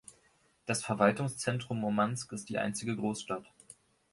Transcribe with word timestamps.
Das 0.65 0.83
Verwaltungszentrum 0.83 1.79
Murmansk 1.79 2.31
ist 2.31 2.49
die 2.49 2.57
einzige 2.57 2.95
Großstadt. 2.95 3.45